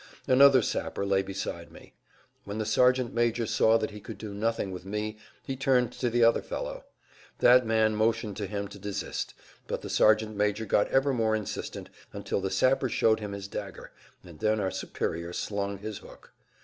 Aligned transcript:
Another 0.27 0.63
sapper 0.63 1.05
lay 1.05 1.21
beside 1.21 1.71
me. 1.71 1.93
When 2.43 2.57
the 2.57 2.65
sergeant 2.65 3.13
major 3.13 3.45
saw 3.45 3.77
that 3.77 3.91
he 3.91 3.99
could 4.01 4.17
do 4.17 4.33
nothing 4.33 4.71
with 4.71 4.83
me 4.83 5.19
he 5.45 5.55
turned 5.55 5.91
to 5.91 6.09
the 6.09 6.23
other 6.23 6.41
fellow. 6.41 6.85
That 7.37 7.67
man 7.67 7.93
motioned 7.95 8.35
to 8.37 8.47
him 8.47 8.67
to 8.69 8.79
desist, 8.79 9.35
but 9.67 9.83
the 9.83 9.91
sergeant 9.91 10.35
major 10.35 10.65
got 10.65 10.87
ever 10.87 11.13
more 11.13 11.35
insistent, 11.35 11.91
until 12.13 12.41
the 12.41 12.49
sapper 12.49 12.89
showed 12.89 13.19
him 13.19 13.33
his 13.33 13.47
dagger, 13.47 13.91
and 14.23 14.39
then 14.39 14.59
our 14.59 14.71
superior 14.71 15.33
slung 15.33 15.77
his 15.77 15.99
hook. 15.99 16.31